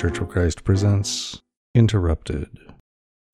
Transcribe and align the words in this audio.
Church 0.00 0.18
of 0.18 0.30
Christ 0.30 0.64
presents 0.64 1.42
Interrupted. 1.74 2.48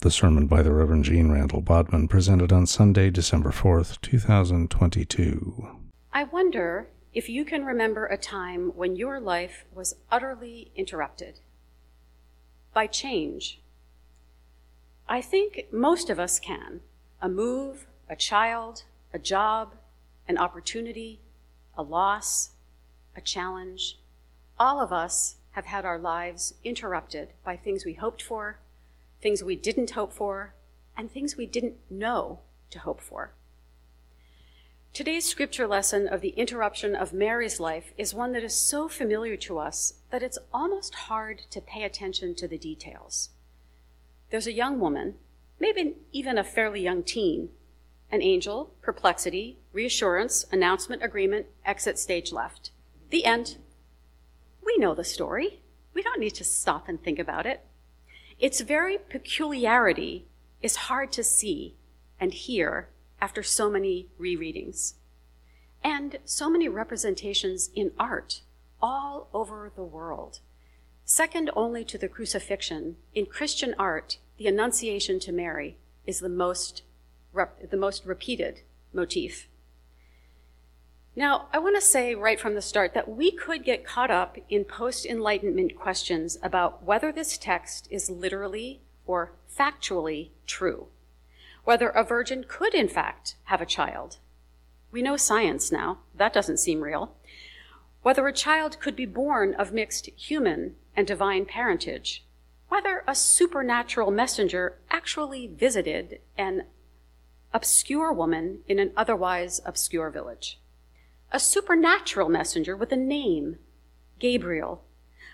The 0.00 0.10
sermon 0.10 0.48
by 0.48 0.64
the 0.64 0.72
Reverend 0.72 1.04
Jeanne 1.04 1.30
Randall-Bodman 1.30 2.08
presented 2.08 2.52
on 2.52 2.66
Sunday, 2.66 3.08
December 3.08 3.52
4th, 3.52 4.00
2022. 4.00 5.68
I 6.12 6.24
wonder 6.24 6.88
if 7.14 7.29
you 7.29 7.44
can 7.44 7.64
remember 7.64 8.07
a 8.07 8.18
time 8.18 8.72
when 8.74 8.96
your 8.96 9.21
life 9.21 9.64
was 9.72 9.94
utterly 10.10 10.72
interrupted 10.74 11.38
by 12.74 12.88
change. 12.88 13.60
I 15.08 15.21
think 15.21 15.66
most 15.71 16.10
of 16.10 16.18
us 16.18 16.40
can. 16.40 16.80
A 17.22 17.29
move, 17.29 17.86
a 18.10 18.16
child, 18.16 18.82
a 19.14 19.21
job, 19.21 19.76
an 20.26 20.36
opportunity, 20.36 21.21
a 21.79 21.85
loss, 21.85 22.50
a 23.14 23.21
challenge. 23.21 24.00
All 24.58 24.80
of 24.80 24.93
us 24.93 25.36
have 25.56 25.64
had 25.64 25.86
our 25.86 25.98
lives 25.98 26.52
interrupted 26.64 27.30
by 27.42 27.56
things 27.56 27.86
we 27.86 27.94
hoped 27.94 28.22
for, 28.22 28.58
things 29.22 29.42
we 29.42 29.56
didn't 29.56 29.92
hope 29.92 30.12
for, 30.12 30.54
and 30.98 31.10
things 31.10 31.34
we 31.34 31.46
didn't 31.46 31.76
know 31.88 32.40
to 32.68 32.78
hope 32.78 33.00
for. 33.00 33.32
Today's 34.92 35.24
scripture 35.24 35.66
lesson 35.66 36.08
of 36.08 36.20
the 36.20 36.34
interruption 36.36 36.94
of 36.94 37.14
Mary's 37.14 37.58
life 37.58 37.94
is 37.96 38.12
one 38.12 38.32
that 38.32 38.44
is 38.44 38.54
so 38.54 38.86
familiar 38.86 39.34
to 39.38 39.56
us 39.58 39.94
that 40.10 40.22
it's 40.22 40.38
almost 40.52 40.94
hard 40.94 41.40
to 41.50 41.62
pay 41.62 41.84
attention 41.84 42.34
to 42.34 42.46
the 42.46 42.58
details. 42.58 43.30
There's 44.30 44.46
a 44.46 44.52
young 44.52 44.78
woman, 44.78 45.14
maybe 45.58 45.94
even 46.12 46.36
a 46.36 46.44
fairly 46.44 46.82
young 46.82 47.02
teen, 47.02 47.48
an 48.12 48.20
angel, 48.20 48.74
perplexity, 48.82 49.56
reassurance, 49.72 50.44
announcement, 50.52 51.02
agreement, 51.02 51.46
exit 51.64 51.98
stage 51.98 52.30
left. 52.30 52.72
The 53.08 53.24
end. 53.24 53.56
We 54.67 54.77
know 54.78 54.95
the 54.95 55.05
story. 55.05 55.62
We 55.95 56.03
don't 56.03 56.20
need 56.20 56.34
to 56.34 56.45
stop 56.45 56.89
and 56.89 57.00
think 57.00 57.20
about 57.20 57.47
it. 57.47 57.64
Its 58.39 58.61
very 58.61 58.98
peculiarity 58.98 60.27
is 60.61 60.77
hard 60.77 61.12
to 61.12 61.25
see 61.25 61.77
and 62.20 62.34
hear 62.34 62.89
after 63.20 63.42
so 63.42 63.70
many 63.70 64.09
rereadings 64.20 64.94
and 65.83 66.19
so 66.25 66.50
many 66.50 66.69
representations 66.69 67.70
in 67.75 67.92
art 67.98 68.42
all 68.83 69.28
over 69.33 69.70
the 69.75 69.84
world. 69.84 70.41
Second 71.05 71.50
only 71.55 71.84
to 71.84 71.97
the 71.97 72.09
crucifixion, 72.09 72.97
in 73.14 73.27
Christian 73.27 73.75
art, 73.78 74.19
the 74.37 74.48
Annunciation 74.48 75.20
to 75.20 75.33
Mary 75.33 75.77
is 76.06 76.19
the 76.19 76.28
most, 76.28 76.83
rep- 77.33 77.70
the 77.70 77.77
most 77.77 78.05
repeated 78.05 78.62
motif. 78.92 79.48
Now, 81.17 81.48
I 81.53 81.59
want 81.59 81.75
to 81.77 81.81
say 81.81 82.14
right 82.14 82.39
from 82.39 82.55
the 82.55 82.62
start 82.62 82.92
that 82.95 83.09
we 83.09 83.31
could 83.33 83.64
get 83.64 83.86
caught 83.86 84.11
up 84.11 84.36
in 84.48 84.64
post 84.64 85.06
Enlightenment 85.06 85.75
questions 85.75 86.39
about 86.42 86.84
whether 86.84 87.11
this 87.11 87.39
text 87.39 87.89
is 87.91 88.11
literally 88.11 88.83
or 89.06 89.33
factually 89.50 90.28
true 90.47 90.89
whether 91.67 91.89
a 91.89 92.05
virgin 92.05 92.44
could, 92.47 92.75
in 92.75 92.87
fact, 92.87 93.34
have 93.44 93.61
a 93.61 93.67
child. 93.67 94.19
We 94.92 95.03
know 95.03 95.17
science 95.17 95.72
now, 95.72 95.98
that 96.14 96.32
doesn't 96.32 96.59
seem 96.59 96.81
real. 96.81 97.16
Whether 98.03 98.26
a 98.28 98.32
child 98.32 98.78
could 98.78 98.94
be 98.94 99.05
born 99.05 99.53
of 99.55 99.72
mixed 99.72 100.06
human 100.16 100.76
and 100.97 101.09
divine 101.09 101.44
parentage. 101.44 102.25
Whether 102.69 103.03
a 103.09 103.16
supernatural 103.16 104.12
messenger 104.12 104.78
actually 104.91 105.49
visited 105.49 106.21
an 106.38 106.66
obscure 107.53 108.12
woman 108.12 108.60
in 108.69 108.78
an 108.78 108.93
otherwise 108.97 109.60
obscure 109.66 110.10
village. 110.10 110.60
A 111.32 111.41
supernatural 111.41 112.28
messenger 112.28 112.76
with 112.76 112.92
a 112.92 112.97
name, 112.97 113.59
Gabriel, 114.19 114.84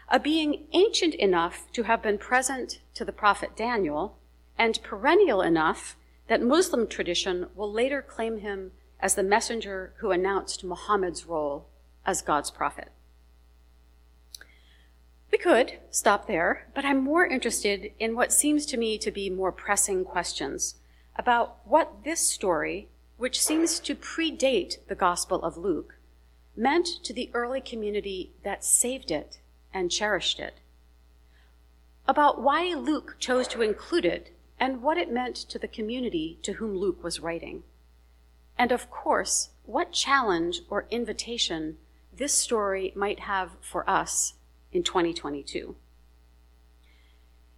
a 0.09 0.19
being 0.19 0.67
ancient 0.73 1.15
enough 1.15 1.71
to 1.73 1.85
have 1.85 2.03
been 2.03 2.19
present 2.19 2.81
to 2.95 3.05
the 3.05 3.13
prophet 3.13 3.57
Daniel 3.57 4.19
and 4.59 4.83
perennial 4.83 5.43
enough 5.43 5.97
that 6.29 6.43
Muslim 6.43 6.87
tradition 6.87 7.49
will 7.55 7.71
later 7.71 8.03
claim 8.03 8.39
him 8.39 8.73
as 9.01 9.15
the 9.15 9.23
messenger 9.23 9.93
who 9.99 10.11
announced 10.11 10.65
Muhammad's 10.65 11.27
role 11.27 11.67
as 12.07 12.23
God's 12.23 12.51
prophet. 12.51 12.91
We 15.31 15.39
could 15.39 15.79
stop 15.91 16.27
there, 16.27 16.69
but 16.75 16.85
I'm 16.85 17.03
more 17.03 17.27
interested 17.27 17.93
in 17.99 18.15
what 18.15 18.33
seems 18.33 18.67
to 18.67 18.77
me 18.77 18.99
to 18.99 19.11
be 19.11 19.31
more 19.31 19.51
pressing 19.51 20.05
questions 20.05 20.77
about 21.17 21.59
what 21.65 22.05
this 22.05 22.21
story, 22.21 22.89
which 23.23 23.41
seems 23.41 23.79
to 23.79 23.95
predate 23.95 24.79
the 24.89 24.97
Gospel 24.97 25.45
of 25.45 25.57
Luke, 25.57 25.95
meant 26.57 26.89
to 27.05 27.13
the 27.13 27.31
early 27.33 27.61
community 27.61 28.33
that 28.43 28.65
saved 28.65 29.13
it 29.13 29.39
and 29.73 29.93
cherished 29.93 30.41
it. 30.41 30.59
About 32.09 32.43
why 32.43 32.75
Luke 32.75 33.15
chose 33.21 33.47
to 33.47 33.63
include 33.63 34.05
it 34.05 34.35
and 34.59 34.83
what 34.83 34.99
it 34.99 35.09
meant 35.09 35.37
to 35.37 35.57
the 35.57 35.69
community 35.69 36.41
to 36.43 36.55
whom 36.55 36.77
Luke 36.77 37.05
was 37.05 37.21
writing. 37.21 37.63
And 38.59 38.73
of 38.73 38.91
course, 38.91 39.51
what 39.67 39.93
challenge 39.93 40.63
or 40.69 40.89
invitation 40.91 41.77
this 42.13 42.35
story 42.35 42.93
might 42.97 43.21
have 43.21 43.51
for 43.61 43.89
us 43.89 44.35
in 44.73 44.83
2022. 44.83 45.77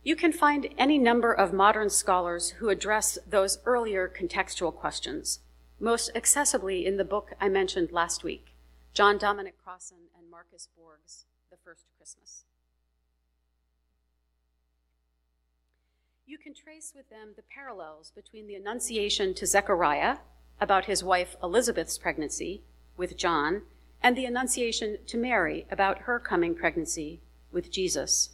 You 0.02 0.14
can 0.14 0.30
find 0.30 0.68
any 0.76 0.98
number 0.98 1.32
of 1.32 1.54
modern 1.54 1.88
scholars 1.88 2.50
who 2.58 2.68
address 2.68 3.16
those 3.26 3.60
earlier 3.64 4.12
contextual 4.14 4.74
questions, 4.74 5.40
most 5.80 6.12
accessibly 6.14 6.84
in 6.84 6.96
the 6.96 7.04
book 7.04 7.32
I 7.40 7.48
mentioned 7.48 7.92
last 7.92 8.24
week, 8.24 8.54
John 8.92 9.18
Dominic 9.18 9.56
Crossan 9.62 10.08
and 10.16 10.30
Marcus 10.30 10.68
Borg's 10.76 11.24
The 11.50 11.56
First 11.64 11.86
Christmas. 11.96 12.44
You 16.26 16.38
can 16.38 16.54
trace 16.54 16.92
with 16.96 17.10
them 17.10 17.30
the 17.36 17.42
parallels 17.42 18.12
between 18.14 18.46
the 18.46 18.54
Annunciation 18.54 19.34
to 19.34 19.46
Zechariah 19.46 20.18
about 20.60 20.86
his 20.86 21.04
wife 21.04 21.36
Elizabeth's 21.42 21.98
pregnancy 21.98 22.62
with 22.96 23.16
John 23.16 23.62
and 24.02 24.16
the 24.16 24.26
Annunciation 24.26 24.98
to 25.06 25.16
Mary 25.16 25.66
about 25.70 26.02
her 26.02 26.20
coming 26.20 26.54
pregnancy 26.54 27.20
with 27.50 27.70
Jesus. 27.70 28.33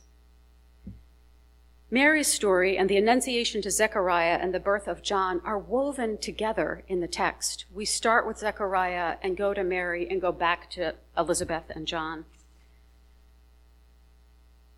Mary's 1.92 2.28
story 2.28 2.78
and 2.78 2.88
the 2.88 2.96
Annunciation 2.96 3.60
to 3.62 3.70
Zechariah 3.70 4.38
and 4.40 4.54
the 4.54 4.60
birth 4.60 4.86
of 4.86 5.02
John 5.02 5.40
are 5.44 5.58
woven 5.58 6.18
together 6.18 6.84
in 6.86 7.00
the 7.00 7.08
text. 7.08 7.64
We 7.74 7.84
start 7.84 8.28
with 8.28 8.38
Zechariah 8.38 9.16
and 9.22 9.36
go 9.36 9.52
to 9.52 9.64
Mary 9.64 10.08
and 10.08 10.20
go 10.20 10.30
back 10.30 10.70
to 10.70 10.94
Elizabeth 11.18 11.64
and 11.70 11.88
John. 11.88 12.26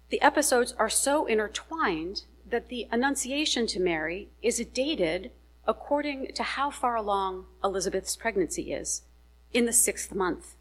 The 0.09 0.23
episodes 0.23 0.73
are 0.79 0.89
so 0.89 1.27
intertwined 1.27 2.23
that 2.49 2.69
the 2.69 2.89
Annunciation 2.91 3.67
to 3.69 3.81
Mary 3.81 4.31
is 4.41 4.65
dated 4.73 5.33
according 5.67 6.33
to 6.35 6.43
how 6.43 6.71
far 6.71 6.97
along 6.97 7.45
Elizabeth's 7.63 8.17
pregnancy 8.17 8.73
is, 8.73 9.03
in 9.53 9.67
the 9.67 9.73
sixth 9.73 10.15
month. 10.15 10.55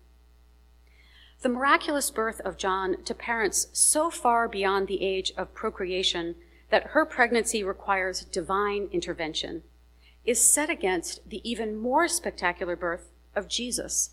The 1.42 1.50
miraculous 1.50 2.12
birth 2.12 2.40
of 2.42 2.58
John 2.58 3.04
to 3.04 3.16
parents 3.16 3.68
so 3.74 4.12
far 4.12 4.48
beyond 4.48 4.88
the 4.88 5.04
age 5.04 5.34
of 5.36 5.56
procreation 5.56 6.36
that 6.70 6.88
her 6.92 7.04
pregnancy 7.04 7.64
requires 7.64 8.26
divine 8.26 8.90
intervention 8.92 9.64
is 10.24 10.40
set 10.40 10.70
against 10.70 11.28
the 11.28 11.42
even 11.50 11.76
more 11.76 12.08
spectacular 12.08 12.76
birth 12.76 13.10
of 13.36 13.48
Jesus, 13.48 14.12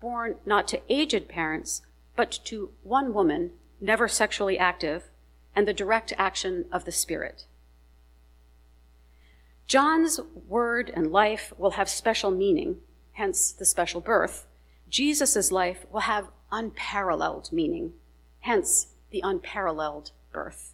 born 0.00 0.34
not 0.44 0.66
to 0.68 0.82
aged 0.88 1.28
parents, 1.28 1.82
but 2.16 2.40
to 2.44 2.70
one 2.82 3.14
woman, 3.14 3.52
never 3.80 4.08
sexually 4.08 4.58
active, 4.58 5.04
and 5.54 5.68
the 5.68 5.72
direct 5.72 6.12
action 6.18 6.64
of 6.72 6.84
the 6.84 6.92
Spirit. 6.92 7.44
John's 9.68 10.20
word 10.48 10.90
and 10.94 11.12
life 11.12 11.52
will 11.56 11.72
have 11.72 11.88
special 11.88 12.32
meaning, 12.32 12.78
hence 13.12 13.52
the 13.52 13.64
special 13.64 14.00
birth. 14.00 14.46
Jesus' 14.90 15.52
life 15.52 15.86
will 15.90 16.00
have 16.00 16.28
unparalleled 16.54 17.52
meaning, 17.52 17.92
hence 18.40 18.86
the 19.10 19.20
unparalleled 19.24 20.12
birth. 20.32 20.72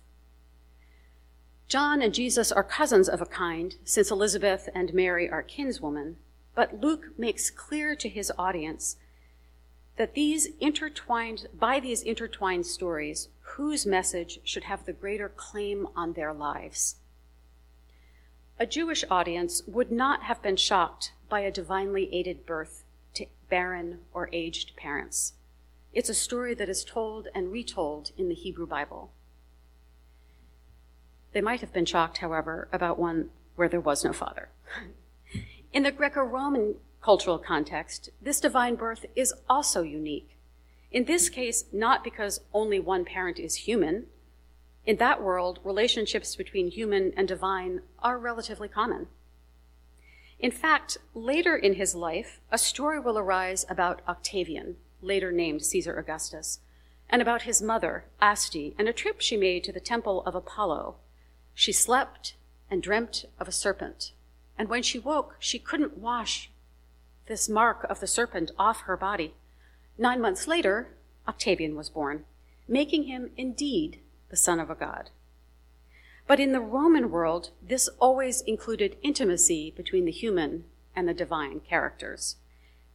John 1.69 2.03
and 2.03 2.12
Jesus 2.12 2.53
are 2.53 2.62
cousins 2.62 3.09
of 3.09 3.23
a 3.23 3.27
kind, 3.27 3.77
since 3.85 4.11
Elizabeth 4.11 4.69
and 4.75 4.93
Mary 4.93 5.31
are 5.31 5.43
kinswomen, 5.43 6.17
but 6.55 6.81
Luke 6.81 7.17
makes 7.17 7.49
clear 7.49 7.94
to 7.97 8.09
his 8.09 8.31
audience 8.37 8.97
that 9.97 10.15
these 10.15 10.49
intertwined, 10.61 11.47
by 11.59 11.81
these 11.81 12.03
intertwined 12.03 12.67
stories, 12.67 13.29
whose 13.41 13.87
message 13.87 14.41
should 14.44 14.65
have 14.65 14.85
the 14.85 14.93
greater 14.93 15.29
claim 15.29 15.88
on 15.97 16.12
their 16.12 16.35
lives. 16.35 16.97
A 18.59 18.67
Jewish 18.67 19.05
audience 19.11 19.62
would 19.67 19.91
not 19.91 20.25
have 20.25 20.43
been 20.43 20.56
shocked 20.56 21.12
by 21.31 21.41
a 21.41 21.50
divinely 21.50 22.12
aided 22.12 22.44
birth 22.44 22.85
to 23.15 23.27
barren 23.49 24.00
or 24.12 24.29
aged 24.32 24.77
parents. 24.77 25.35
It's 25.92 26.08
a 26.08 26.14
story 26.14 26.54
that 26.54 26.69
is 26.69 26.84
told 26.84 27.28
and 27.34 27.50
retold 27.50 28.12
in 28.16 28.28
the 28.28 28.34
Hebrew 28.34 28.66
Bible. 28.66 29.10
They 31.32 31.40
might 31.40 31.60
have 31.60 31.72
been 31.72 31.84
shocked, 31.84 32.19
however, 32.19 32.69
about 32.72 32.98
one 32.98 33.31
where 33.56 33.69
there 33.69 33.81
was 33.81 34.04
no 34.04 34.12
father. 34.12 34.50
In 35.72 35.84
the 35.84 35.92
Greco 35.92 36.22
Roman 36.22 36.76
cultural 37.00 37.38
context, 37.38 38.10
this 38.20 38.40
divine 38.40 38.75
birth 38.75 39.06
is 39.14 39.32
also 39.48 39.82
unique. 39.82 40.37
In 40.90 41.04
this 41.04 41.28
case, 41.28 41.64
not 41.72 42.02
because 42.02 42.40
only 42.52 42.81
one 42.81 43.04
parent 43.04 43.38
is 43.38 43.66
human. 43.66 44.06
In 44.84 44.96
that 44.96 45.22
world, 45.22 45.60
relationships 45.62 46.34
between 46.34 46.70
human 46.70 47.12
and 47.16 47.28
divine 47.28 47.82
are 48.00 48.19
relatively 48.19 48.69
common. 48.69 49.06
In 50.40 50.50
fact, 50.50 50.98
later 51.14 51.56
in 51.56 51.75
his 51.75 51.94
life, 51.94 52.40
a 52.50 52.58
story 52.58 52.98
will 52.98 53.19
arise 53.19 53.64
about 53.69 54.02
Octavian, 54.08 54.76
later 55.02 55.32
named 55.32 55.64
Caesar 55.64 55.99
Augustus, 55.99 56.61
and 57.08 57.20
about 57.20 57.43
his 57.43 57.61
mother, 57.61 58.05
Atia, 58.20 58.75
and 58.79 58.88
a 58.88 58.93
trip 58.93 59.20
she 59.20 59.37
made 59.37 59.64
to 59.64 59.73
the 59.73 59.81
temple 59.81 60.23
of 60.25 60.35
Apollo. 60.35 60.97
She 61.55 61.73
slept 61.73 62.35
and 62.70 62.82
dreamt 62.82 63.25
of 63.38 63.49
a 63.49 63.52
serpent, 63.52 64.12
and 64.56 64.69
when 64.69 64.82
she 64.82 64.99
woke, 64.99 65.37
she 65.38 65.58
couldn't 65.58 65.99
wash 65.99 66.50
this 67.26 67.49
mark 67.49 67.85
of 67.88 68.00
the 68.00 68.06
serpent 68.06 68.50
off 68.58 68.82
her 68.82 68.97
body. 68.97 69.35
Nine 69.97 70.20
months 70.20 70.47
later, 70.47 70.88
Octavian 71.29 71.76
was 71.76 71.88
born, 71.88 72.25
making 72.67 73.05
him 73.05 73.31
indeed 73.37 74.00
the 74.31 74.37
son 74.37 74.61
of 74.61 74.70
a 74.70 74.75
god. 74.75 75.11
But 76.26 76.41
in 76.41 76.53
the 76.53 76.61
Roman 76.61 77.11
world, 77.11 77.50
this 77.61 77.88
always 77.99 78.41
included 78.43 78.96
intimacy 79.03 79.73
between 79.76 80.05
the 80.05 80.12
human 80.12 80.64
and 80.94 81.08
the 81.08 81.14
divine 81.14 81.61
characters. 81.61 82.37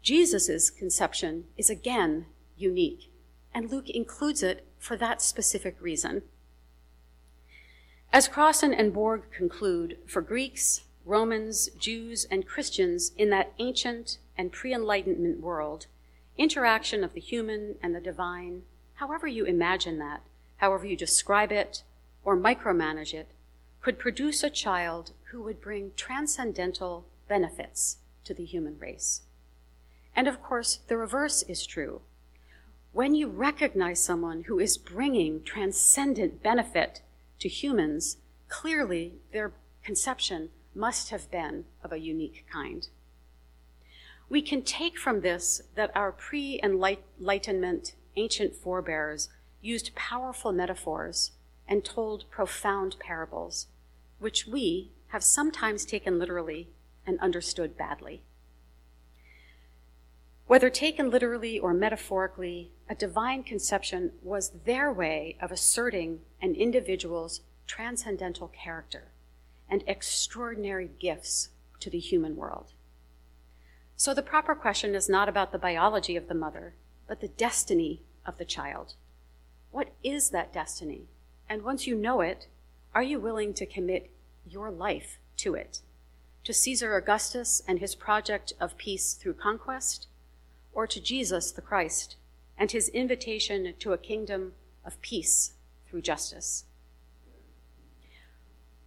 Jesus' 0.06 0.69
conception 0.69 1.46
is 1.57 1.68
again 1.68 2.28
unique, 2.56 3.12
and 3.56 3.72
Luke 3.72 3.90
includes 3.90 4.44
it 4.44 4.63
for 4.78 4.96
that 4.98 5.19
specific 5.19 5.75
reason. 5.81 6.22
As 8.13 8.28
Crossan 8.28 8.72
and 8.72 8.94
Borg 8.94 9.24
conclude, 9.36 9.98
for 10.06 10.22
Greeks, 10.22 10.84
Romans, 11.06 11.69
Jews, 11.80 12.28
and 12.30 12.46
Christians 12.46 13.13
in 13.18 13.31
that 13.31 13.54
ancient 13.57 14.19
and 14.38 14.52
pre 14.52 14.75
Enlightenment 14.75 15.40
world, 15.40 15.88
interaction 16.38 17.04
of 17.04 17.13
the 17.13 17.19
human 17.19 17.74
and 17.81 17.96
the 17.96 18.00
divine, 18.00 18.62
however 18.98 19.25
you 19.25 19.46
imagine 19.46 19.98
that, 19.98 20.22
however 20.58 20.86
you 20.86 20.96
describe 20.96 21.51
it 21.51 21.81
or 22.24 22.38
micromanage 22.38 23.16
it, 23.16 23.30
could 23.81 23.98
produce 23.98 24.44
a 24.44 24.51
child 24.51 25.13
who 25.31 25.42
would 25.42 25.60
bring 25.60 25.94
transcendental 25.96 27.08
benefits 27.28 27.98
to 28.24 28.36
the 28.36 28.46
human 28.46 28.78
race. 28.78 29.22
And 30.15 30.27
of 30.27 30.41
course, 30.41 30.79
the 30.88 30.97
reverse 30.97 31.44
is 31.44 31.65
true. 31.65 32.01
When 32.94 33.13
you 33.13 33.27
recognize 33.27 34.01
someone 34.01 34.44
who 34.44 34.59
is 34.59 34.77
bringing 34.77 35.44
transcendent 35.44 36.41
benefit 36.41 37.01
to 37.39 37.50
humans, 37.50 38.17
clearly 38.47 39.15
their 39.33 39.51
conception 39.83 40.50
must 40.73 41.09
have 41.09 41.29
been 41.29 41.65
of 41.83 41.91
a 41.91 42.00
unique 42.00 42.45
kind. 42.51 42.88
We 44.29 44.41
can 44.41 44.62
take 44.62 44.97
from 44.97 45.21
this 45.21 45.62
that 45.75 45.91
our 45.95 46.12
pre 46.12 46.59
Enlightenment 46.63 47.95
ancient 48.15 48.56
forebears 48.56 49.29
used 49.62 49.95
powerful 49.95 50.51
metaphors 50.51 51.31
and 51.67 51.83
told 51.83 52.29
profound 52.29 52.95
parables, 53.00 53.67
which 54.19 54.47
we 54.47 54.91
have 55.07 55.23
sometimes 55.23 55.85
taken 55.85 56.17
literally 56.17 56.69
and 57.06 57.19
understood 57.19 57.77
badly. 57.77 58.21
Whether 60.47 60.69
taken 60.69 61.09
literally 61.09 61.57
or 61.57 61.74
metaphorically, 61.74 62.71
a 62.88 62.94
divine 62.94 63.44
conception 63.44 64.12
was 64.21 64.51
their 64.65 64.94
way 64.94 65.38
of 65.42 65.51
asserting 65.51 66.19
an 66.39 66.53
individual's 66.53 67.42
transcendental 67.65 68.50
character 68.50 69.06
and 69.68 69.83
extraordinary 69.88 70.92
gifts 71.00 71.50
to 71.80 71.89
the 71.89 71.97
human 71.97 72.36
world. 72.36 72.74
So 73.97 74.13
the 74.13 74.21
proper 74.21 74.53
question 74.53 74.94
is 74.94 75.09
not 75.09 75.27
about 75.27 75.51
the 75.51 75.57
biology 75.57 76.15
of 76.15 76.27
the 76.27 76.36
mother, 76.36 76.75
but 77.07 77.21
the 77.21 77.27
destiny 77.27 78.03
of 78.24 78.38
the 78.38 78.45
child. 78.45 78.94
What 79.71 79.94
is 80.03 80.30
that 80.30 80.53
destiny? 80.53 81.07
And 81.50 81.63
once 81.63 81.88
you 81.88 81.95
know 81.95 82.21
it, 82.21 82.48
are 82.94 83.03
you 83.03 83.19
willing 83.19 83.53
to 83.56 83.65
commit 83.65 84.12
your 84.48 84.69
life 84.69 85.18
to 85.38 85.56
it? 85.56 85.80
To 86.44 86.53
Caesar 86.53 86.95
Augustus 86.95 87.63
and 87.68 87.80
his 87.80 87.95
project 87.95 88.53
of 88.59 88.77
peace 88.77 89.13
through 89.13 89.33
conquest? 89.33 90.07
Or 90.75 90.86
to 90.86 91.01
Jesus 91.01 91.51
the 91.51 91.62
Christ 91.62 92.18
and 92.57 92.72
his 92.72 92.89
invitation 92.89 93.74
to 93.80 93.94
a 93.94 93.98
kingdom 93.98 94.54
of 94.86 95.01
peace 95.01 95.54
through 95.89 96.01
justice? 96.01 96.66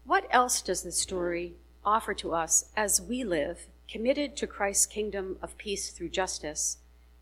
What 0.04 0.26
else 0.30 0.62
does 0.62 0.84
this 0.84 1.00
story 1.00 1.56
offer 1.84 2.14
to 2.14 2.34
us 2.34 2.70
as 2.76 3.00
we 3.00 3.24
live 3.24 3.66
committed 3.90 4.36
to 4.36 4.46
Christ's 4.46 4.86
kingdom 4.86 5.38
of 5.42 5.56
peace 5.56 5.90
through 5.90 6.10
justice 6.10 6.76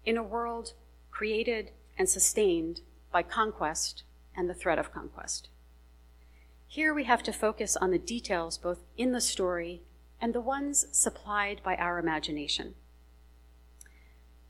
in 0.04 0.16
a 0.16 0.22
world 0.22 0.72
created 1.10 1.70
and 1.96 2.08
sustained 2.08 2.80
by 3.12 3.22
conquest 3.22 4.02
and 4.36 4.50
the 4.50 4.54
threat 4.54 4.78
of 4.78 4.92
conquest. 4.92 5.48
Here 6.66 6.92
we 6.92 7.04
have 7.04 7.22
to 7.22 7.32
focus 7.32 7.76
on 7.76 7.90
the 7.90 7.98
details 7.98 8.58
both 8.58 8.80
in 8.96 9.12
the 9.12 9.20
story 9.20 9.82
and 10.20 10.34
the 10.34 10.40
ones 10.40 10.86
supplied 10.90 11.60
by 11.62 11.76
our 11.76 11.98
imagination. 11.98 12.74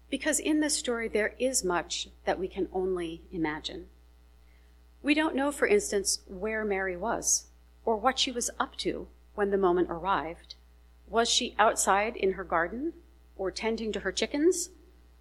Because 0.09 0.39
in 0.39 0.61
this 0.61 0.77
story, 0.77 1.09
there 1.09 1.35
is 1.39 1.65
much 1.65 2.09
that 2.25 2.39
we 2.39 2.49
can 2.49 2.69
only 2.73 3.23
imagine. 3.33 3.87
We 5.03 5.15
don't 5.15 5.35
know, 5.35 5.51
for 5.51 5.67
instance, 5.67 6.21
where 6.27 6.65
Mary 6.65 6.97
was 6.97 7.47
or 7.85 7.97
what 7.97 8.19
she 8.19 8.31
was 8.31 8.51
up 8.59 8.77
to 8.79 9.09
when 9.35 9.51
the 9.51 9.59
moment 9.59 9.89
arrived. 9.91 10.55
Was 11.09 11.29
she 11.29 11.55
outside 11.59 12.17
in 12.17 12.33
her 12.33 12.45
garden 12.45 12.93
or 13.37 13.51
tending 13.51 13.93
to 13.93 14.01
her 14.01 14.13
chickens? 14.13 14.71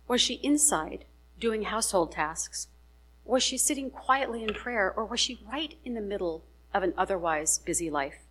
Was 0.08 0.22
she 0.22 0.36
inside 0.36 1.06
doing 1.40 1.64
household 1.64 2.12
tasks? 2.12 2.68
Was 3.26 3.44
she 3.44 3.58
sitting 3.58 3.90
quietly 3.90 4.44
in 4.44 4.54
prayer 4.54 4.94
or 4.96 5.06
was 5.06 5.20
she 5.20 5.40
right 5.52 5.76
in 5.84 5.96
the 5.96 6.02
middle 6.02 6.44
of 6.74 6.84
an 6.84 6.94
otherwise 6.98 7.60
busy 7.60 7.90
life? 7.90 8.26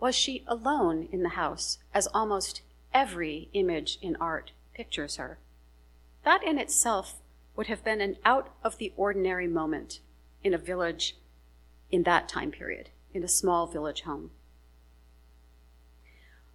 Was 0.00 0.14
she 0.14 0.44
alone 0.46 1.08
in 1.10 1.24
the 1.24 1.30
house, 1.30 1.78
as 1.92 2.06
almost 2.08 2.62
every 2.94 3.48
image 3.52 3.98
in 4.00 4.16
art 4.16 4.52
pictures 4.78 5.16
her? 5.16 5.40
That 6.24 6.44
in 6.44 6.56
itself 6.56 7.16
would 7.56 7.66
have 7.66 7.82
been 7.82 8.00
an 8.00 8.16
out 8.24 8.54
of 8.62 8.78
the 8.78 8.92
ordinary 8.96 9.48
moment 9.48 9.98
in 10.44 10.54
a 10.54 10.58
village 10.58 11.16
in 11.90 12.04
that 12.04 12.28
time 12.28 12.52
period, 12.52 12.90
in 13.12 13.24
a 13.24 13.28
small 13.28 13.66
village 13.66 14.02
home. 14.02 14.30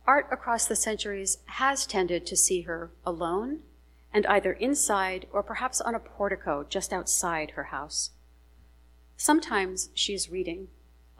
Art 0.08 0.27
across 0.32 0.65
the 0.65 0.75
centuries 0.77 1.39
has 1.46 1.86
tended 1.86 2.25
to 2.25 2.38
see 2.38 2.62
her 2.62 2.92
alone 3.06 3.60
and 4.13 4.25
either 4.27 4.53
inside 4.53 5.27
or 5.34 5.44
perhaps 5.44 5.82
on 5.82 5.94
a 5.94 6.00
portico 6.00 6.65
just 6.70 6.94
outside 6.94 7.51
her 7.51 7.65
house. 7.65 8.12
Sometimes 9.18 9.89
she 9.94 10.13
is 10.13 10.30
reading. 10.30 10.70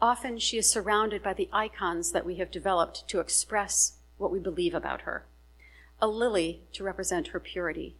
Often 0.00 0.38
she 0.38 0.56
is 0.56 0.70
surrounded 0.70 1.22
by 1.22 1.34
the 1.34 1.50
icons 1.52 2.12
that 2.12 2.24
we 2.24 2.36
have 2.36 2.50
developed 2.50 3.06
to 3.08 3.20
express 3.20 3.98
what 4.16 4.30
we 4.30 4.38
believe 4.38 4.74
about 4.74 5.02
her. 5.02 5.26
A 6.04 6.06
lily 6.06 6.60
to 6.74 6.84
represent 6.84 7.28
her 7.28 7.40
purity, 7.40 7.96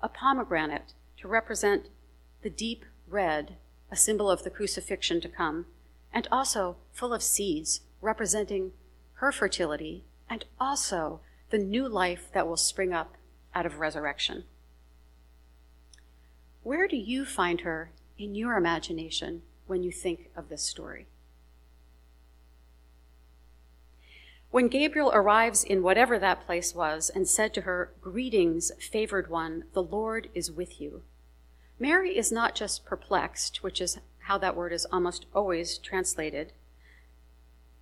a 0.00 0.08
pomegranate 0.08 0.92
to 1.16 1.26
represent 1.26 1.88
the 2.42 2.50
deep 2.50 2.84
red, 3.08 3.56
a 3.90 3.96
symbol 3.96 4.30
of 4.30 4.44
the 4.44 4.50
crucifixion 4.50 5.20
to 5.22 5.28
come, 5.28 5.66
and 6.12 6.28
also 6.30 6.76
full 6.92 7.12
of 7.12 7.20
seeds 7.20 7.80
representing 8.00 8.74
her 9.14 9.32
fertility 9.32 10.04
and 10.30 10.44
also 10.60 11.18
the 11.50 11.58
new 11.58 11.88
life 11.88 12.28
that 12.32 12.46
will 12.46 12.56
spring 12.56 12.92
up 12.92 13.16
out 13.56 13.66
of 13.66 13.80
resurrection. 13.80 14.44
Where 16.62 16.86
do 16.86 16.96
you 16.96 17.24
find 17.24 17.62
her 17.62 17.90
in 18.16 18.36
your 18.36 18.56
imagination 18.56 19.42
when 19.66 19.82
you 19.82 19.90
think 19.90 20.30
of 20.36 20.48
this 20.48 20.62
story? 20.62 21.08
When 24.50 24.68
Gabriel 24.68 25.10
arrives 25.12 25.62
in 25.62 25.82
whatever 25.82 26.18
that 26.18 26.46
place 26.46 26.74
was 26.74 27.10
and 27.10 27.28
said 27.28 27.52
to 27.54 27.62
her, 27.62 27.92
Greetings, 28.00 28.72
favored 28.80 29.28
one, 29.28 29.64
the 29.74 29.82
Lord 29.82 30.30
is 30.34 30.50
with 30.50 30.80
you, 30.80 31.02
Mary 31.78 32.16
is 32.16 32.32
not 32.32 32.54
just 32.54 32.84
perplexed, 32.84 33.62
which 33.62 33.80
is 33.80 33.98
how 34.20 34.38
that 34.38 34.56
word 34.56 34.72
is 34.72 34.86
almost 34.86 35.26
always 35.34 35.78
translated. 35.78 36.52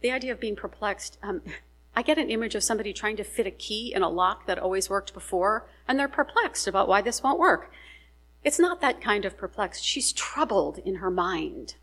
The 0.01 0.11
idea 0.11 0.33
of 0.33 0.41
being 0.41 0.57
perplexed, 0.57 1.19
um, 1.23 1.43
I 1.97 2.03
get 2.03 2.19
an 2.19 2.31
image 2.31 2.55
of 2.55 2.63
somebody 2.63 2.93
trying 2.93 3.17
to 3.17 3.25
fit 3.25 3.47
a 3.47 3.51
key 3.51 3.95
in 3.95 4.03
a 4.03 4.11
lock 4.11 4.47
that 4.47 4.59
always 4.59 4.91
worked 4.91 5.15
before, 5.15 5.67
and 5.89 5.99
they're 5.99 6.09
perplexed 6.09 6.69
about 6.69 6.89
why 6.89 7.01
this 7.01 7.23
won't 7.23 7.39
work. 7.39 7.73
It's 8.45 8.59
not 8.59 8.81
that 8.83 9.01
kind 9.01 9.25
of 9.25 9.39
perplexed. 9.39 9.83
She's 9.85 10.13
troubled 10.13 10.79
in 10.79 10.97
her 10.97 11.11
mind. 11.11 11.77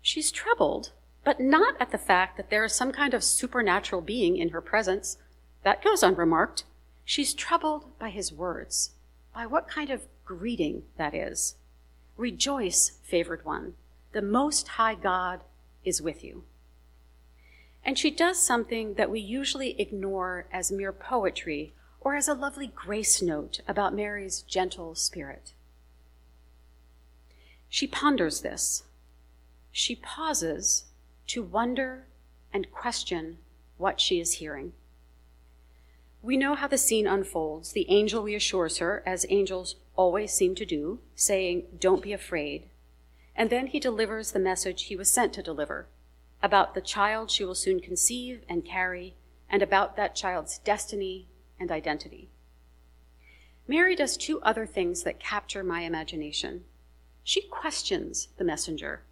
She's 0.00 0.32
troubled, 0.32 0.92
but 1.24 1.40
not 1.40 1.74
at 1.80 1.90
the 1.90 1.98
fact 1.98 2.36
that 2.36 2.50
there 2.50 2.64
is 2.64 2.74
some 2.74 2.92
kind 2.92 3.14
of 3.14 3.24
supernatural 3.24 4.02
being 4.02 4.36
in 4.36 4.50
her 4.50 4.60
presence. 4.60 5.16
That 5.62 5.82
goes 5.82 6.02
unremarked. 6.02 6.64
She's 7.04 7.34
troubled 7.34 7.98
by 7.98 8.10
his 8.10 8.32
words, 8.32 8.90
by 9.34 9.46
what 9.46 9.68
kind 9.68 9.90
of 9.90 10.06
greeting 10.24 10.82
that 10.98 11.14
is. 11.14 11.56
Rejoice, 12.16 12.92
favored 13.02 13.44
one. 13.44 13.74
the 14.12 14.22
Most 14.22 14.68
High 14.68 14.94
God 14.94 15.40
is 15.84 16.00
with 16.00 16.22
you. 16.22 16.44
And 17.84 17.98
she 17.98 18.10
does 18.10 18.40
something 18.40 18.94
that 18.94 19.10
we 19.10 19.20
usually 19.20 19.78
ignore 19.80 20.46
as 20.52 20.70
mere 20.70 20.92
poetry 20.92 21.74
or 22.00 22.14
as 22.14 22.28
a 22.28 22.34
lovely 22.34 22.68
grace 22.68 23.20
note 23.20 23.60
about 23.66 23.94
Mary's 23.94 24.42
gentle 24.42 24.94
spirit. 24.94 25.52
She 27.68 27.86
ponders 27.86 28.42
this. 28.42 28.84
She 29.72 29.96
pauses 29.96 30.84
to 31.28 31.42
wonder 31.42 32.06
and 32.52 32.70
question 32.70 33.38
what 33.76 34.00
she 34.00 34.20
is 34.20 34.34
hearing. 34.34 34.72
We 36.22 36.36
know 36.36 36.54
how 36.54 36.68
the 36.68 36.78
scene 36.78 37.06
unfolds. 37.06 37.72
The 37.72 37.90
angel 37.90 38.22
reassures 38.22 38.78
her, 38.78 39.02
as 39.04 39.26
angels 39.28 39.76
always 39.96 40.32
seem 40.32 40.54
to 40.54 40.64
do, 40.64 41.00
saying, 41.14 41.64
Don't 41.78 42.02
be 42.02 42.12
afraid. 42.12 42.70
And 43.36 43.50
then 43.50 43.66
he 43.66 43.80
delivers 43.80 44.32
the 44.32 44.38
message 44.38 44.84
he 44.84 44.96
was 44.96 45.10
sent 45.10 45.32
to 45.34 45.42
deliver 45.42 45.88
about 46.44 46.74
the 46.74 46.80
child 46.82 47.30
she 47.30 47.42
will 47.42 47.54
soon 47.54 47.80
conceive 47.80 48.42
and 48.50 48.66
carry, 48.66 49.14
and 49.48 49.62
about 49.62 49.96
that 49.96 50.14
child's 50.14 50.58
destiny 50.58 51.26
and 51.58 51.72
identity. 51.72 52.28
Mary 53.66 53.96
does 53.96 54.18
two 54.18 54.42
other 54.42 54.66
things 54.66 55.04
that 55.04 55.18
capture 55.18 55.64
my 55.64 55.80
imagination. 55.80 56.62
She 57.22 57.40
questions 57.40 58.28
the 58.36 58.44
messenger, 58.44 59.04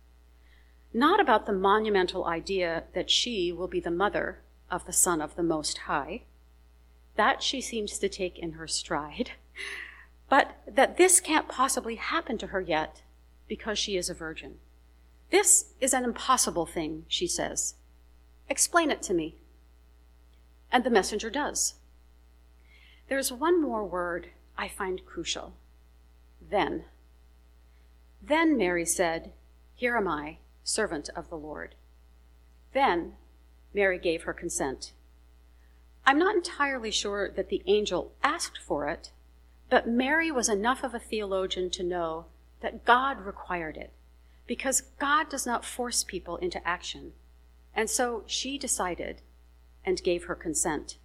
not 0.92 1.20
about 1.20 1.46
the 1.46 1.52
monumental 1.52 2.26
idea 2.26 2.84
that 2.94 3.10
she 3.10 3.52
will 3.52 3.68
be 3.68 3.80
the 3.80 3.90
mother 3.90 4.40
of 4.70 4.86
the 4.86 4.92
Son 4.92 5.20
of 5.20 5.36
the 5.36 5.42
Most 5.42 5.78
High. 5.78 6.22
That 7.16 7.42
she 7.42 7.60
seems 7.60 7.98
to 7.98 8.08
take 8.08 8.38
in 8.38 8.52
her 8.52 8.66
stride, 8.66 9.32
but 10.28 10.56
that 10.66 10.96
this 10.96 11.20
can't 11.20 11.48
possibly 11.48 11.96
happen 11.96 12.38
to 12.38 12.48
her 12.48 12.60
yet 12.60 13.02
because 13.48 13.78
she 13.78 13.96
is 13.96 14.08
a 14.08 14.14
virgin. 14.14 14.56
This 15.30 15.72
is 15.80 15.92
an 15.92 16.04
impossible 16.04 16.66
thing, 16.66 17.04
she 17.08 17.26
says. 17.26 17.74
Explain 18.48 18.90
it 18.90 19.02
to 19.02 19.14
me. 19.14 19.36
And 20.70 20.84
the 20.84 20.90
messenger 20.90 21.30
does. 21.30 21.74
There's 23.08 23.32
one 23.32 23.60
more 23.60 23.84
word 23.84 24.28
I 24.56 24.68
find 24.68 25.04
crucial 25.04 25.54
then. 26.50 26.84
Then 28.22 28.56
Mary 28.56 28.84
said, 28.84 29.32
Here 29.74 29.96
am 29.96 30.08
I, 30.08 30.38
servant 30.64 31.08
of 31.14 31.28
the 31.28 31.36
Lord. 31.36 31.74
Then 32.72 33.14
Mary 33.74 33.98
gave 33.98 34.22
her 34.22 34.32
consent. 34.32 34.92
I'm 36.04 36.18
not 36.18 36.34
entirely 36.34 36.90
sure 36.90 37.30
that 37.30 37.48
the 37.48 37.62
angel 37.66 38.12
asked 38.22 38.58
for 38.58 38.88
it, 38.88 39.10
but 39.70 39.88
Mary 39.88 40.30
was 40.30 40.48
enough 40.48 40.82
of 40.82 40.94
a 40.94 40.98
theologian 40.98 41.70
to 41.70 41.82
know 41.82 42.26
that 42.60 42.84
God 42.84 43.20
required 43.20 43.76
it, 43.76 43.92
because 44.46 44.82
God 44.98 45.28
does 45.28 45.46
not 45.46 45.64
force 45.64 46.04
people 46.04 46.36
into 46.36 46.66
action. 46.66 47.12
And 47.74 47.88
so 47.88 48.24
she 48.26 48.58
decided 48.58 49.22
and 49.84 50.02
gave 50.02 50.24
her 50.24 50.34
consent. 50.34 50.96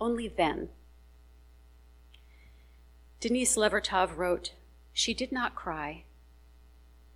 Only 0.00 0.28
then. 0.28 0.70
Denise 3.20 3.56
Levertov 3.56 4.16
wrote, 4.16 4.52
She 4.92 5.14
did 5.14 5.30
not 5.30 5.54
cry 5.54 6.04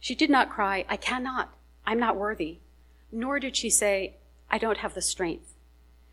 she 0.07 0.15
did 0.15 0.31
not 0.31 0.51
cry, 0.51 0.85
I 0.89 0.97
cannot, 0.97 1.53
I'm 1.87 2.00
not 2.00 2.16
worthy, 2.16 2.59
nor 3.12 3.38
did 3.38 3.57
she 3.57 3.71
say, 3.71 4.16
I 4.50 4.59
don't 4.59 4.78
have 4.78 4.95
the 4.95 5.02
strength. 5.02 5.55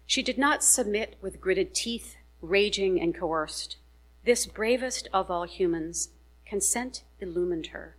She 0.06 0.22
did 0.22 0.38
not 0.38 0.64
submit 0.64 1.18
with 1.22 1.42
gritted 1.42 1.74
teeth, 1.74 2.16
raging 2.42 3.02
and 3.02 3.16
coerced. 3.16 3.78
This 4.26 4.46
bravest 4.46 5.08
of 5.12 5.32
all 5.32 5.46
humans, 5.46 6.10
consent 6.46 7.04
illumined 7.20 7.68
her. 7.68 7.98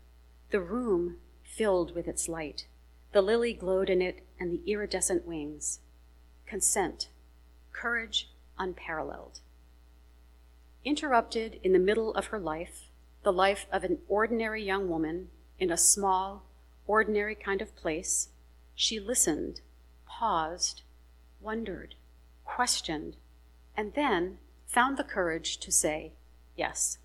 The 0.51 0.61
room 0.61 1.17
filled 1.43 1.95
with 1.95 2.07
its 2.07 2.29
light. 2.29 2.67
The 3.13 3.23
lily 3.23 3.53
glowed 3.53 3.91
in 3.91 4.01
it 4.01 4.25
and 4.39 4.53
the 4.53 4.63
iridescent 4.71 5.27
wings. 5.27 5.81
Consent, 6.47 7.09
courage 7.73 8.31
unparalleled. 8.59 9.41
Interrupted 10.85 11.59
in 11.63 11.73
the 11.73 11.79
middle 11.79 12.15
of 12.15 12.27
her 12.27 12.39
life, 12.39 12.91
the 13.23 13.33
life 13.33 13.67
of 13.73 13.85
an 13.85 13.99
ordinary 14.09 14.63
young 14.63 14.89
woman 14.89 15.29
in 15.59 15.71
a 15.71 15.77
small, 15.77 16.45
ordinary 16.87 17.35
kind 17.35 17.63
of 17.63 17.75
place, 17.77 18.29
she 18.75 19.01
listened, 19.01 19.61
paused, 20.07 20.83
wondered, 21.41 21.95
questioned, 22.45 23.17
and 23.77 23.95
then 23.95 24.39
found 24.67 24.97
the 24.97 25.05
courage 25.05 25.59
to 25.59 25.71
say 25.71 26.13
yes. 26.57 26.99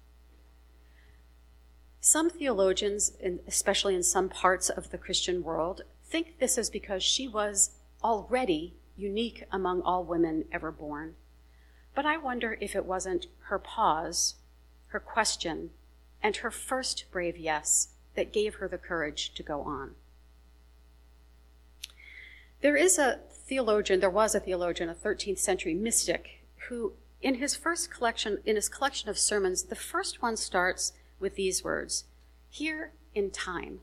Some 2.02 2.30
theologians, 2.30 3.14
especially 3.48 3.96
in 3.96 4.04
some 4.04 4.30
parts 4.30 4.70
of 4.70 4.90
the 4.90 4.98
Christian 4.98 5.44
world, 5.44 5.82
think 6.04 6.40
this 6.40 6.58
is 6.58 6.70
because 6.70 7.04
she 7.04 7.28
was 7.28 7.72
already 8.04 8.74
unique 8.96 9.44
among 9.52 9.82
all 9.82 10.04
women 10.04 10.46
ever 10.52 10.72
born. 10.72 11.16
But 11.94 12.06
I 12.06 12.18
wonder 12.18 12.58
if 12.62 12.76
it 12.76 12.86
wasn't 12.86 13.28
her 13.48 13.60
pause, 13.60 14.36
her 14.88 15.00
question, 15.00 15.72
and 16.24 16.38
her 16.38 16.52
first 16.52 17.06
brave 17.12 17.38
yes 17.38 17.90
that 18.16 18.34
gave 18.34 18.56
her 18.56 18.68
the 18.68 18.78
courage 18.78 19.34
to 19.36 19.44
go 19.44 19.62
on. 19.62 19.96
There 22.62 22.76
is 22.76 22.98
a 22.98 23.20
theologian, 23.32 24.00
there 24.00 24.10
was 24.10 24.36
a 24.36 24.40
theologian, 24.40 24.90
a 24.90 24.94
13th 24.94 25.40
century 25.40 25.74
mystic, 25.74 26.42
who 26.68 26.94
in 27.22 27.36
his 27.36 27.56
first 27.56 27.92
collection, 27.92 28.40
in 28.46 28.56
his 28.56 28.70
collection 28.70 29.10
of 29.10 29.18
sermons, 29.18 29.64
the 29.64 29.76
first 29.76 30.22
one 30.22 30.38
starts 30.38 30.94
with 31.20 31.36
these 31.36 31.64
words, 31.64 32.06
here 32.50 32.92
in 33.14 33.30
time. 33.30 33.80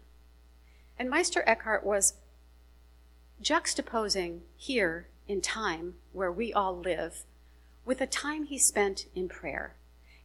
And 0.99 1.11
Meister 1.11 1.42
Eckhart 1.47 1.85
was 1.85 2.14
juxtaposing 3.42 4.40
here 4.56 5.09
in 5.28 5.40
time, 5.40 5.95
where 6.12 6.33
we 6.33 6.52
all 6.52 6.76
live, 6.76 7.25
with 7.85 7.99
the 7.99 8.06
time 8.06 8.45
he 8.45 8.59
spent 8.59 9.06
in 9.14 9.28
prayer. 9.28 9.76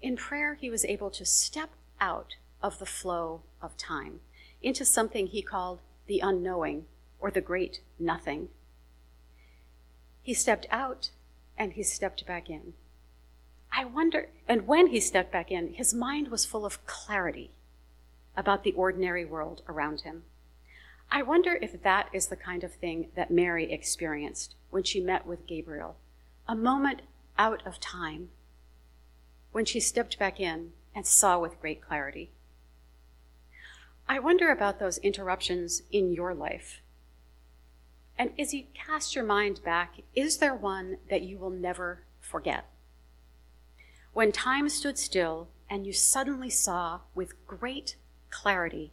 In 0.01 0.15
prayer, 0.15 0.55
he 0.55 0.69
was 0.69 0.85
able 0.85 1.09
to 1.11 1.25
step 1.25 1.71
out 1.99 2.35
of 2.61 2.79
the 2.79 2.85
flow 2.85 3.41
of 3.61 3.77
time 3.77 4.19
into 4.61 4.85
something 4.85 5.27
he 5.27 5.41
called 5.41 5.79
the 6.07 6.19
unknowing 6.19 6.85
or 7.19 7.31
the 7.31 7.41
great 7.41 7.81
nothing. 7.99 8.49
He 10.21 10.33
stepped 10.33 10.67
out 10.69 11.11
and 11.57 11.73
he 11.73 11.83
stepped 11.83 12.25
back 12.25 12.49
in. 12.49 12.73
I 13.71 13.85
wonder, 13.85 14.29
and 14.47 14.67
when 14.67 14.87
he 14.87 14.99
stepped 14.99 15.31
back 15.31 15.51
in, 15.51 15.73
his 15.73 15.93
mind 15.93 16.27
was 16.27 16.45
full 16.45 16.65
of 16.65 16.85
clarity 16.85 17.51
about 18.35 18.63
the 18.63 18.73
ordinary 18.73 19.25
world 19.25 19.61
around 19.67 20.01
him. 20.01 20.23
I 21.11 21.23
wonder 21.23 21.57
if 21.61 21.81
that 21.83 22.09
is 22.13 22.27
the 22.27 22.35
kind 22.35 22.63
of 22.63 22.73
thing 22.73 23.07
that 23.15 23.31
Mary 23.31 23.71
experienced 23.71 24.55
when 24.69 24.83
she 24.83 25.01
met 25.01 25.25
with 25.25 25.47
Gabriel 25.47 25.97
a 26.47 26.55
moment 26.55 27.01
out 27.37 27.65
of 27.65 27.79
time, 27.79 28.29
when 29.51 29.65
she 29.65 29.79
stepped 29.79 30.17
back 30.19 30.39
in 30.39 30.71
and 30.95 31.05
saw 31.05 31.39
with 31.39 31.59
great 31.61 31.81
clarity. 31.81 32.31
I 34.07 34.19
wonder 34.19 34.51
about 34.51 34.79
those 34.79 34.97
interruptions 34.99 35.83
in 35.91 36.11
your 36.11 36.33
life. 36.33 36.81
And 38.17 38.31
as 38.39 38.53
you 38.53 38.65
cast 38.73 39.15
your 39.15 39.23
mind 39.23 39.63
back, 39.63 40.01
is 40.15 40.37
there 40.37 40.53
one 40.53 40.97
that 41.09 41.21
you 41.21 41.37
will 41.37 41.49
never 41.49 42.03
forget? 42.19 42.65
When 44.13 44.31
time 44.31 44.67
stood 44.69 44.97
still 44.97 45.47
and 45.69 45.87
you 45.87 45.93
suddenly 45.93 46.49
saw 46.49 46.99
with 47.15 47.47
great 47.47 47.95
clarity 48.29 48.91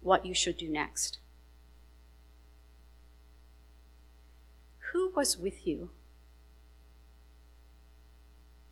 what 0.00 0.24
you 0.24 0.34
should 0.34 0.56
do 0.56 0.68
next. 0.68 1.18
Who 4.92 5.12
was 5.14 5.36
with 5.36 5.66
you? 5.66 5.90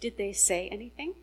Did 0.01 0.17
they 0.17 0.33
say 0.33 0.69
anything? 0.69 1.15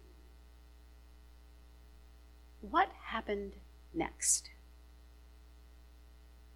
What 2.61 2.89
happened 3.05 3.53
next? 3.93 4.49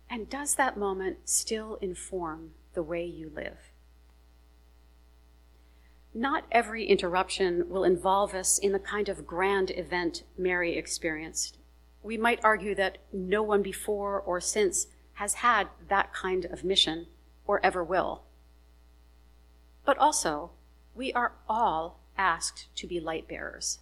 And 0.10 0.30
does 0.30 0.56
that 0.56 0.78
moment 0.78 1.18
still 1.26 1.78
inform 1.82 2.52
the 2.74 2.84
way 2.84 3.04
you 3.06 3.32
live? 3.34 3.58
Not 6.14 6.46
every 6.52 6.86
interruption 6.86 7.68
will 7.68 7.84
involve 7.84 8.34
us 8.34 8.58
in 8.58 8.72
the 8.72 8.80
kind 8.80 9.10
of 9.10 9.28
grand 9.28 9.72
event 9.72 10.24
Mary 10.38 10.78
experienced. 10.78 11.58
We 12.02 12.18
might 12.18 12.40
argue 12.44 12.74
that 12.76 13.00
no 13.12 13.44
one 13.44 13.62
before 13.62 14.22
or 14.22 14.40
since 14.40 14.88
has 15.16 15.36
had 15.36 15.68
that 15.90 16.14
kind 16.14 16.46
of 16.46 16.64
mission 16.64 17.08
or 17.46 17.60
ever 17.66 17.84
will. 17.84 18.24
But 19.84 19.98
also, 19.98 20.52
we 20.94 21.12
are 21.14 21.34
all 21.50 22.00
asked 22.18 22.74
to 22.76 22.88
be 22.88 23.00
light 23.00 23.28
bearers. 23.28 23.80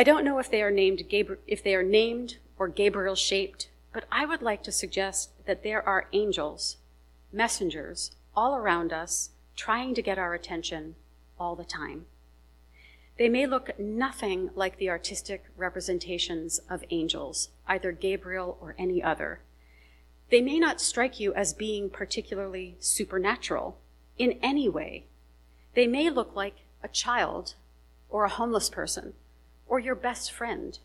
I 0.00 0.04
don't 0.04 0.24
know 0.24 0.38
if 0.38 0.48
they 0.48 0.62
are 0.62 0.70
named 0.70 1.02
if 1.48 1.64
they 1.64 1.74
are 1.74 1.82
named 1.82 2.36
or 2.56 2.68
Gabriel 2.68 3.16
shaped, 3.16 3.68
but 3.92 4.04
I 4.12 4.26
would 4.26 4.42
like 4.42 4.62
to 4.62 4.70
suggest 4.70 5.30
that 5.46 5.64
there 5.64 5.84
are 5.84 6.06
angels, 6.12 6.76
messengers 7.32 8.12
all 8.36 8.54
around 8.54 8.92
us 8.92 9.30
trying 9.56 9.96
to 9.96 10.02
get 10.02 10.16
our 10.16 10.34
attention 10.34 10.94
all 11.36 11.56
the 11.56 11.64
time. 11.64 12.06
They 13.18 13.28
may 13.28 13.44
look 13.44 13.76
nothing 13.76 14.50
like 14.54 14.78
the 14.78 14.88
artistic 14.88 15.46
representations 15.56 16.60
of 16.70 16.84
angels, 16.90 17.48
either 17.66 17.90
Gabriel 17.90 18.56
or 18.60 18.76
any 18.78 19.02
other. 19.02 19.40
They 20.30 20.40
may 20.40 20.60
not 20.60 20.80
strike 20.80 21.18
you 21.18 21.34
as 21.34 21.52
being 21.52 21.90
particularly 21.90 22.76
supernatural 22.78 23.76
in 24.16 24.38
any 24.44 24.68
way. 24.68 25.06
They 25.74 25.88
may 25.88 26.08
look 26.08 26.36
like 26.36 26.58
a 26.84 26.88
child 26.88 27.54
or 28.08 28.24
a 28.24 28.28
homeless 28.28 28.70
person 28.70 29.14
or 29.68 29.78
your 29.78 29.94
best 29.94 30.32
friend. 30.32 30.78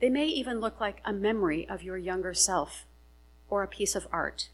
They 0.00 0.08
may 0.08 0.26
even 0.26 0.60
look 0.60 0.80
like 0.80 1.00
a 1.04 1.12
memory 1.12 1.68
of 1.68 1.82
your 1.82 1.96
younger 1.96 2.34
self 2.34 2.86
or 3.50 3.62
a 3.62 3.68
piece 3.68 3.94
of 3.94 4.08
art. 4.10 4.50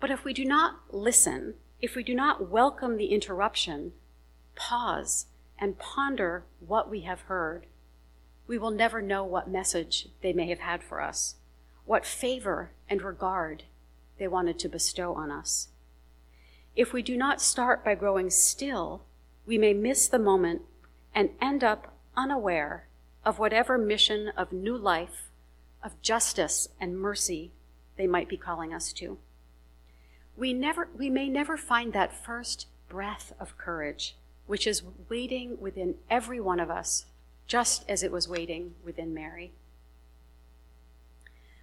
But 0.00 0.10
if 0.10 0.24
we 0.24 0.32
do 0.32 0.44
not 0.44 0.80
listen, 0.90 1.54
if 1.80 1.94
we 1.94 2.02
do 2.02 2.14
not 2.14 2.50
welcome 2.50 2.96
the 2.96 3.06
interruption, 3.06 3.92
pause, 4.54 5.26
and 5.58 5.78
ponder 5.78 6.44
what 6.60 6.90
we 6.90 7.00
have 7.00 7.22
heard, 7.22 7.66
we 8.46 8.58
will 8.58 8.70
never 8.70 9.00
know 9.00 9.24
what 9.24 9.48
message 9.48 10.08
they 10.20 10.32
may 10.32 10.48
have 10.48 10.58
had 10.58 10.82
for 10.82 11.00
us, 11.00 11.36
what 11.86 12.04
favor 12.04 12.72
and 12.88 13.02
regard 13.02 13.64
they 14.18 14.28
wanted 14.28 14.58
to 14.58 14.68
bestow 14.68 15.14
on 15.14 15.30
us. 15.30 15.68
If 16.76 16.92
we 16.92 17.02
do 17.02 17.16
not 17.16 17.40
start 17.40 17.84
by 17.84 17.94
growing 17.94 18.30
still, 18.30 19.04
we 19.46 19.58
may 19.58 19.72
miss 19.72 20.08
the 20.08 20.18
moment 20.18 20.62
and 21.14 21.30
end 21.40 21.62
up 21.62 21.96
unaware 22.16 22.86
of 23.24 23.38
whatever 23.38 23.78
mission 23.78 24.28
of 24.36 24.52
new 24.52 24.76
life, 24.76 25.30
of 25.82 26.00
justice 26.02 26.68
and 26.80 26.98
mercy 26.98 27.52
they 27.96 28.06
might 28.06 28.28
be 28.28 28.36
calling 28.36 28.72
us 28.74 28.92
to. 28.92 29.18
We, 30.36 30.52
never, 30.52 30.88
we 30.96 31.10
may 31.10 31.28
never 31.28 31.56
find 31.56 31.92
that 31.92 32.24
first 32.24 32.66
breath 32.88 33.32
of 33.38 33.56
courage, 33.56 34.16
which 34.46 34.66
is 34.66 34.82
waiting 35.08 35.60
within 35.60 35.96
every 36.10 36.40
one 36.40 36.60
of 36.60 36.70
us, 36.70 37.06
just 37.46 37.88
as 37.88 38.02
it 38.02 38.10
was 38.10 38.28
waiting 38.28 38.74
within 38.84 39.14
Mary. 39.14 39.52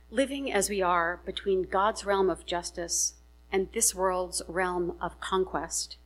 Living 0.09 0.51
as 0.51 0.69
we 0.69 0.81
are 0.81 1.19
between 1.25 1.63
God's 1.63 2.05
realm 2.05 2.29
of 2.29 2.45
justice 2.45 3.13
and 3.51 3.67
this 3.73 3.93
world's 3.93 4.41
realm 4.47 4.95
of 5.01 5.19
conquest, 5.19 5.97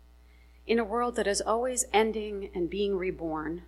in 0.68 0.80
a 0.80 0.84
world 0.84 1.16
that 1.16 1.28
is 1.28 1.42
always 1.42 1.86
ending 1.94 2.50
and 2.54 2.70
being 2.70 2.98
reborn, 2.98 3.64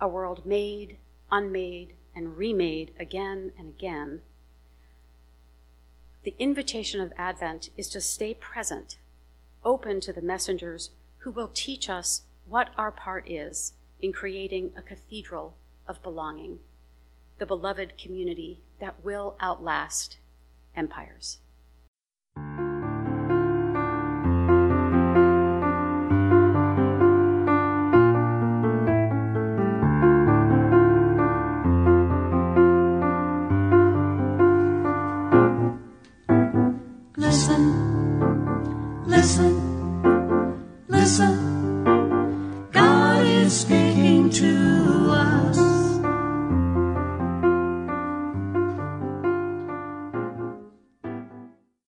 a 0.00 0.08
world 0.08 0.46
made, 0.46 0.96
unmade, 1.30 1.94
and 2.14 2.36
remade 2.36 2.92
again 2.98 3.52
and 3.58 3.68
again, 3.68 4.22
the 6.24 6.34
invitation 6.38 7.00
of 7.00 7.12
Advent 7.16 7.70
is 7.76 7.88
to 7.88 8.00
stay 8.00 8.34
present, 8.34 8.98
open 9.64 10.00
to 10.00 10.12
the 10.12 10.20
messengers 10.20 10.90
who 11.18 11.30
will 11.30 11.50
teach 11.54 11.88
us 11.88 12.22
what 12.46 12.70
our 12.76 12.90
part 12.90 13.30
is 13.30 13.72
in 14.02 14.12
creating 14.12 14.72
a 14.76 14.82
cathedral 14.82 15.56
of 15.86 16.02
belonging, 16.02 16.58
the 17.38 17.46
beloved 17.46 17.96
community 17.96 18.60
that 18.80 19.02
will 19.04 19.36
outlast 19.40 20.18
empires. 20.76 21.38